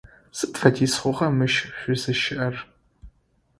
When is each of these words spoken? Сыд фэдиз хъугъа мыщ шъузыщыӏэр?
Сыд 0.37 0.53
фэдиз 0.59 0.93
хъугъа 1.01 1.27
мыщ 1.37 1.53
шъузыщыӏэр? 1.79 2.55